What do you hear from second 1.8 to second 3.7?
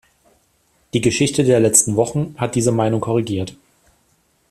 Wochen hat diese Meinung korrigiert.